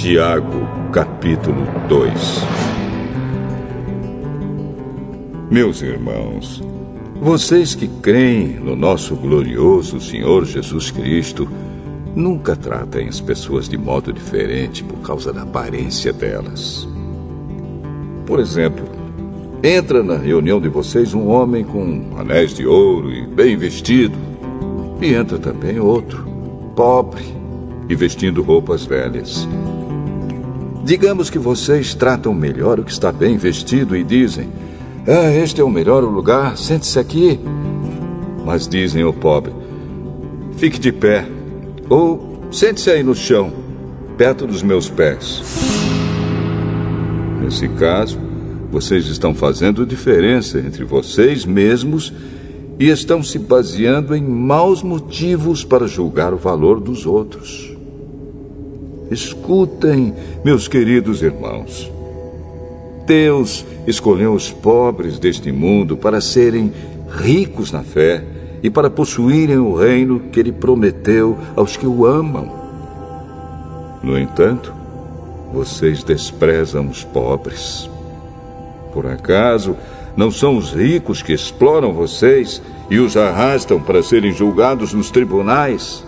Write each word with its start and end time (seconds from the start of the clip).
Tiago, 0.00 0.66
capítulo 0.94 1.62
2 1.86 2.10
Meus 5.50 5.82
irmãos, 5.82 6.62
vocês 7.20 7.74
que 7.74 7.86
creem 7.86 8.58
no 8.60 8.74
nosso 8.74 9.14
glorioso 9.14 10.00
Senhor 10.00 10.46
Jesus 10.46 10.90
Cristo, 10.90 11.46
nunca 12.16 12.56
tratem 12.56 13.08
as 13.08 13.20
pessoas 13.20 13.68
de 13.68 13.76
modo 13.76 14.10
diferente 14.10 14.82
por 14.82 15.00
causa 15.00 15.34
da 15.34 15.42
aparência 15.42 16.14
delas. 16.14 16.88
Por 18.24 18.40
exemplo, 18.40 18.86
entra 19.62 20.02
na 20.02 20.16
reunião 20.16 20.62
de 20.62 20.70
vocês 20.70 21.12
um 21.12 21.28
homem 21.28 21.62
com 21.62 22.16
anéis 22.16 22.54
de 22.54 22.66
ouro 22.66 23.12
e 23.12 23.26
bem 23.26 23.54
vestido, 23.54 24.16
e 24.98 25.12
entra 25.12 25.38
também 25.38 25.78
outro, 25.78 26.26
pobre 26.74 27.22
e 27.86 27.94
vestindo 27.94 28.42
roupas 28.42 28.86
velhas. 28.86 29.46
Digamos 30.84 31.28
que 31.28 31.38
vocês 31.38 31.94
tratam 31.94 32.32
melhor 32.32 32.80
o 32.80 32.84
que 32.84 32.90
está 32.90 33.12
bem 33.12 33.36
vestido 33.36 33.96
e 33.96 34.02
dizem: 34.02 34.48
Ah, 35.06 35.30
este 35.30 35.60
é 35.60 35.64
o 35.64 35.70
melhor 35.70 36.02
lugar, 36.02 36.56
sente-se 36.56 36.98
aqui. 36.98 37.38
Mas 38.44 38.66
dizem 38.66 39.02
ao 39.02 39.12
pobre: 39.12 39.52
Fique 40.56 40.78
de 40.78 40.90
pé, 40.90 41.26
ou 41.88 42.48
sente-se 42.50 42.90
aí 42.90 43.02
no 43.02 43.14
chão, 43.14 43.52
perto 44.16 44.46
dos 44.46 44.62
meus 44.62 44.88
pés. 44.88 45.42
Nesse 47.42 47.68
caso, 47.68 48.18
vocês 48.70 49.06
estão 49.06 49.34
fazendo 49.34 49.84
diferença 49.84 50.58
entre 50.58 50.84
vocês 50.84 51.44
mesmos 51.44 52.12
e 52.78 52.88
estão 52.88 53.22
se 53.22 53.38
baseando 53.38 54.14
em 54.14 54.22
maus 54.22 54.82
motivos 54.82 55.62
para 55.64 55.86
julgar 55.86 56.32
o 56.32 56.38
valor 56.38 56.80
dos 56.80 57.04
outros. 57.04 57.69
Escutem, 59.10 60.14
meus 60.44 60.68
queridos 60.68 61.20
irmãos. 61.22 61.90
Deus 63.04 63.64
escolheu 63.86 64.32
os 64.32 64.52
pobres 64.52 65.18
deste 65.18 65.50
mundo 65.50 65.96
para 65.96 66.20
serem 66.20 66.72
ricos 67.10 67.72
na 67.72 67.82
fé 67.82 68.22
e 68.62 68.70
para 68.70 68.88
possuírem 68.88 69.58
o 69.58 69.74
reino 69.74 70.20
que 70.30 70.38
ele 70.38 70.52
prometeu 70.52 71.36
aos 71.56 71.76
que 71.76 71.86
o 71.86 72.06
amam. 72.06 72.52
No 74.00 74.16
entanto, 74.16 74.72
vocês 75.52 76.04
desprezam 76.04 76.88
os 76.88 77.02
pobres. 77.02 77.90
Por 78.92 79.06
acaso, 79.06 79.76
não 80.16 80.30
são 80.30 80.56
os 80.56 80.72
ricos 80.72 81.20
que 81.20 81.32
exploram 81.32 81.92
vocês 81.92 82.62
e 82.88 82.98
os 82.98 83.16
arrastam 83.16 83.80
para 83.80 84.02
serem 84.02 84.32
julgados 84.32 84.94
nos 84.94 85.10
tribunais? 85.10 86.04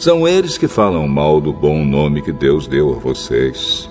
São 0.00 0.26
eles 0.26 0.56
que 0.56 0.66
falam 0.66 1.06
mal 1.06 1.42
do 1.42 1.52
bom 1.52 1.84
nome 1.84 2.22
que 2.22 2.32
Deus 2.32 2.66
deu 2.66 2.94
a 2.94 2.98
vocês. 2.98 3.86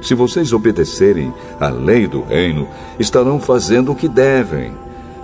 Se 0.00 0.14
vocês 0.14 0.54
obedecerem 0.54 1.34
à 1.60 1.68
lei 1.68 2.06
do 2.06 2.22
reino, 2.22 2.66
estarão 2.98 3.38
fazendo 3.38 3.92
o 3.92 3.94
que 3.94 4.08
devem, 4.08 4.72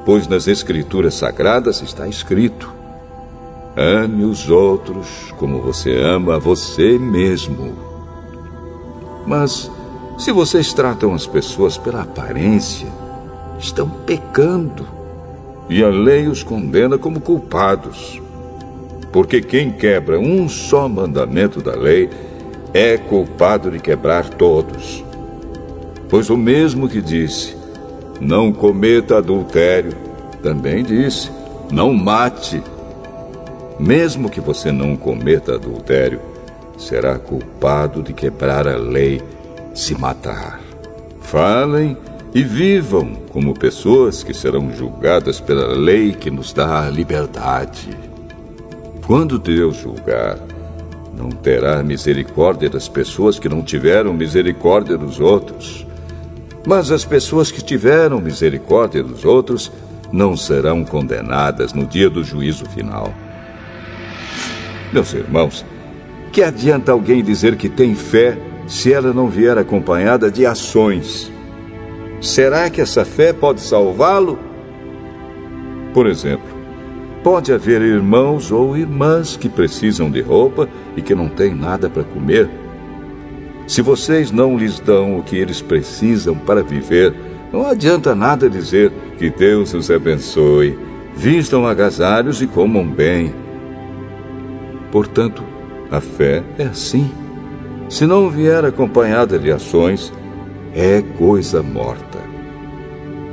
pois 0.04 0.28
nas 0.28 0.46
Escrituras 0.46 1.14
Sagradas 1.14 1.80
está 1.80 2.06
escrito: 2.06 2.70
Ame 3.74 4.24
os 4.26 4.50
outros 4.50 5.32
como 5.38 5.62
você 5.62 5.98
ama 5.98 6.38
você 6.38 6.98
mesmo. 6.98 7.72
Mas, 9.26 9.70
se 10.18 10.32
vocês 10.32 10.74
tratam 10.74 11.14
as 11.14 11.26
pessoas 11.26 11.78
pela 11.78 12.02
aparência, 12.02 12.92
estão 13.58 13.88
pecando, 13.88 14.86
e 15.66 15.82
a 15.82 15.88
lei 15.88 16.28
os 16.28 16.42
condena 16.42 16.98
como 16.98 17.22
culpados 17.22 18.21
porque 19.12 19.42
quem 19.42 19.70
quebra 19.70 20.18
um 20.18 20.48
só 20.48 20.88
mandamento 20.88 21.60
da 21.60 21.76
lei 21.76 22.08
é 22.72 22.96
culpado 22.96 23.70
de 23.70 23.78
quebrar 23.78 24.28
todos. 24.30 25.04
Pois 26.08 26.30
o 26.30 26.36
mesmo 26.36 26.88
que 26.88 27.02
disse, 27.02 27.54
não 28.20 28.52
cometa 28.52 29.18
adultério, 29.18 29.92
também 30.42 30.82
disse, 30.82 31.30
não 31.70 31.92
mate. 31.92 32.62
Mesmo 33.78 34.30
que 34.30 34.40
você 34.40 34.72
não 34.72 34.96
cometa 34.96 35.54
adultério, 35.54 36.20
será 36.78 37.18
culpado 37.18 38.02
de 38.02 38.12
quebrar 38.12 38.66
a 38.66 38.76
lei 38.76 39.20
se 39.74 39.94
matar. 39.98 40.60
Falem 41.20 41.96
e 42.34 42.42
vivam 42.42 43.14
como 43.30 43.58
pessoas 43.58 44.22
que 44.22 44.32
serão 44.32 44.72
julgadas 44.74 45.40
pela 45.40 45.68
lei 45.68 46.12
que 46.12 46.30
nos 46.30 46.52
dá 46.52 46.86
a 46.86 46.90
liberdade. 46.90 48.11
Quando 49.06 49.38
Deus 49.38 49.76
julgar, 49.76 50.38
não 51.16 51.28
terá 51.28 51.82
misericórdia 51.82 52.70
das 52.70 52.88
pessoas 52.88 53.38
que 53.38 53.48
não 53.48 53.62
tiveram 53.62 54.14
misericórdia 54.14 54.96
dos 54.96 55.20
outros. 55.20 55.86
Mas 56.66 56.90
as 56.92 57.04
pessoas 57.04 57.50
que 57.50 57.62
tiveram 57.62 58.20
misericórdia 58.20 59.02
dos 59.02 59.24
outros 59.24 59.72
não 60.12 60.36
serão 60.36 60.84
condenadas 60.84 61.72
no 61.72 61.84
dia 61.84 62.08
do 62.08 62.22
juízo 62.22 62.64
final. 62.66 63.12
Meus 64.92 65.12
irmãos, 65.12 65.64
que 66.30 66.42
adianta 66.42 66.92
alguém 66.92 67.22
dizer 67.22 67.56
que 67.56 67.68
tem 67.68 67.94
fé 67.94 68.38
se 68.68 68.92
ela 68.92 69.12
não 69.12 69.28
vier 69.28 69.58
acompanhada 69.58 70.30
de 70.30 70.46
ações? 70.46 71.30
Será 72.20 72.70
que 72.70 72.80
essa 72.80 73.04
fé 73.04 73.32
pode 73.32 73.60
salvá-lo? 73.60 74.38
Por 75.92 76.06
exemplo, 76.06 76.51
Pode 77.22 77.52
haver 77.52 77.80
irmãos 77.82 78.50
ou 78.50 78.76
irmãs 78.76 79.36
que 79.36 79.48
precisam 79.48 80.10
de 80.10 80.20
roupa 80.20 80.68
e 80.96 81.02
que 81.02 81.14
não 81.14 81.28
têm 81.28 81.54
nada 81.54 81.88
para 81.88 82.02
comer. 82.02 82.50
Se 83.66 83.80
vocês 83.80 84.32
não 84.32 84.58
lhes 84.58 84.80
dão 84.80 85.18
o 85.18 85.22
que 85.22 85.36
eles 85.36 85.62
precisam 85.62 86.34
para 86.34 86.64
viver, 86.64 87.14
não 87.52 87.66
adianta 87.66 88.14
nada 88.14 88.50
dizer 88.50 88.90
que 89.18 89.30
Deus 89.30 89.72
os 89.72 89.88
abençoe, 89.88 90.76
vistam 91.16 91.64
agasalhos 91.64 92.42
e 92.42 92.46
comam 92.46 92.84
bem. 92.84 93.32
Portanto, 94.90 95.44
a 95.90 96.00
fé 96.00 96.42
é 96.58 96.64
assim. 96.64 97.08
Se 97.88 98.04
não 98.04 98.28
vier 98.30 98.64
acompanhada 98.64 99.38
de 99.38 99.52
ações, 99.52 100.12
é 100.74 101.02
coisa 101.16 101.62
morta. 101.62 102.18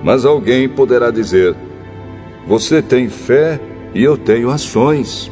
Mas 0.04 0.26
alguém 0.26 0.70
poderá 0.70 1.10
dizer: 1.10 1.56
Você 2.46 2.82
tem 2.82 3.10
fé 3.10 3.60
e 3.94 4.04
eu 4.04 4.18
tenho 4.18 4.50
ações. 4.50 5.32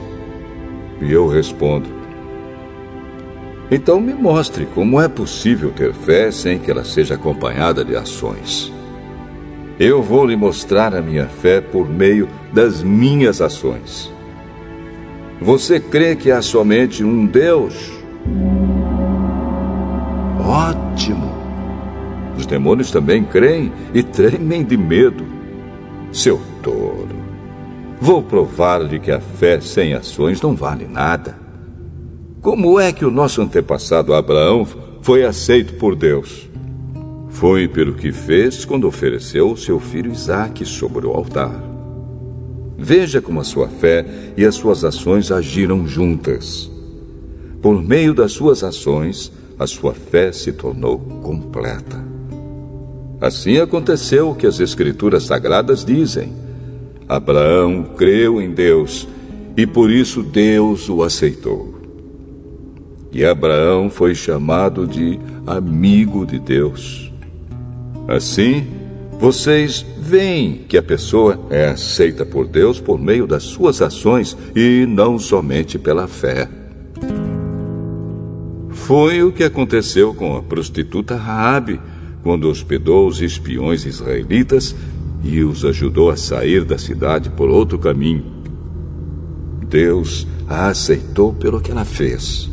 E 1.01 1.11
eu 1.11 1.27
respondo: 1.27 1.89
Então 3.69 3.99
me 3.99 4.13
mostre 4.13 4.65
como 4.65 4.99
é 4.99 5.07
possível 5.07 5.71
ter 5.71 5.93
fé 5.93 6.31
sem 6.31 6.57
que 6.57 6.71
ela 6.71 6.83
seja 6.83 7.15
acompanhada 7.15 7.83
de 7.83 7.95
ações. 7.95 8.71
Eu 9.79 10.01
vou 10.01 10.25
lhe 10.25 10.35
mostrar 10.35 10.95
a 10.95 11.01
minha 11.01 11.27
fé 11.27 11.61
por 11.61 11.87
meio 11.87 12.27
das 12.51 12.81
minhas 12.81 13.41
ações. 13.41 14.11
Você 15.39 15.79
crê 15.79 16.15
que 16.15 16.31
há 16.31 16.41
somente 16.41 17.03
um 17.03 17.27
Deus? 17.27 17.91
Ótimo! 20.39 21.37
Os 22.35 22.47
demônios 22.47 22.89
também 22.89 23.23
creem 23.23 23.71
e 23.93 24.01
tremem 24.01 24.63
de 24.63 24.75
medo. 24.75 25.23
Seu 26.11 26.41
tolo. 26.63 27.06
Vou 27.99 28.21
provar-lhe 28.21 28.99
que 28.99 29.11
a 29.11 29.19
fé 29.19 29.59
sem 29.59 29.93
ações 29.93 30.41
não 30.41 30.55
vale 30.55 30.87
nada. 30.87 31.37
Como 32.41 32.79
é 32.79 32.93
que 32.93 33.03
o 33.03 33.11
nosso 33.11 33.41
antepassado 33.41 34.13
Abraão 34.13 34.65
foi 35.01 35.25
aceito 35.25 35.73
por 35.75 35.95
Deus? 35.95 36.47
Foi 37.29 37.67
pelo 37.67 37.93
que 37.93 38.11
fez 38.11 38.63
quando 38.63 38.87
ofereceu 38.87 39.55
seu 39.57 39.79
filho 39.79 40.11
Isaque 40.11 40.65
sobre 40.65 41.05
o 41.05 41.11
altar. 41.11 41.61
Veja 42.77 43.21
como 43.21 43.39
a 43.39 43.43
sua 43.43 43.67
fé 43.67 44.05
e 44.37 44.45
as 44.45 44.55
suas 44.55 44.83
ações 44.83 45.31
agiram 45.31 45.87
juntas. 45.87 46.69
Por 47.61 47.81
meio 47.81 48.13
das 48.13 48.31
suas 48.31 48.63
ações, 48.63 49.31
a 49.57 49.65
sua 49.65 49.93
fé 49.93 50.31
se 50.31 50.51
tornou 50.51 50.99
completa. 50.99 52.05
Assim 53.19 53.57
aconteceu 53.57 54.29
o 54.29 54.35
que 54.35 54.45
as 54.45 54.59
Escrituras 54.59 55.23
Sagradas 55.23 55.83
dizem. 55.83 56.31
Abraão 57.07 57.83
creu 57.95 58.41
em 58.41 58.51
Deus 58.51 59.07
e 59.55 59.65
por 59.65 59.89
isso 59.89 60.21
Deus 60.21 60.89
o 60.89 61.03
aceitou. 61.03 61.75
E 63.11 63.23
Abraão 63.23 63.89
foi 63.89 64.13
chamado 64.13 64.85
de 64.85 65.17
amigo 65.45 66.25
de 66.25 66.37
Deus. 66.37 67.11
Assim, 68.07 68.67
vocês 69.19 69.85
veem 69.99 70.65
que 70.67 70.77
a 70.77 70.83
pessoa 70.83 71.39
é 71.49 71.69
aceita 71.69 72.25
por 72.25 72.45
Deus 72.45 72.79
por 72.79 72.99
meio 72.99 73.25
das 73.25 73.43
suas 73.43 73.81
ações 73.81 74.37
e 74.55 74.85
não 74.87 75.17
somente 75.17 75.79
pela 75.79 76.07
fé. 76.07 76.47
Foi 78.69 79.23
o 79.23 79.31
que 79.31 79.43
aconteceu 79.43 80.13
com 80.13 80.37
a 80.37 80.43
prostituta 80.43 81.15
Raabe, 81.15 81.79
quando 82.21 82.49
hospedou 82.49 83.07
os 83.07 83.21
espiões 83.21 83.85
israelitas 83.85 84.75
e 85.23 85.43
os 85.43 85.65
ajudou 85.65 86.09
a 86.09 86.17
sair 86.17 86.63
da 86.63 86.77
cidade 86.77 87.29
por 87.29 87.49
outro 87.49 87.77
caminho. 87.77 88.23
Deus 89.67 90.27
a 90.47 90.67
aceitou 90.67 91.33
pelo 91.33 91.59
que 91.59 91.71
ela 91.71 91.85
fez. 91.85 92.49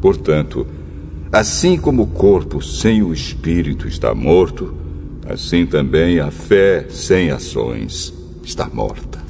Portanto, 0.00 0.66
assim 1.30 1.76
como 1.76 2.02
o 2.02 2.06
corpo 2.06 2.62
sem 2.62 3.02
o 3.02 3.12
espírito 3.12 3.86
está 3.86 4.14
morto, 4.14 4.74
assim 5.28 5.66
também 5.66 6.18
a 6.18 6.30
fé 6.30 6.86
sem 6.88 7.30
ações 7.30 8.14
está 8.42 8.68
morta. 8.72 9.20